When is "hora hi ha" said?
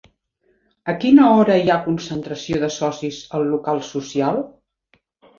1.33-1.75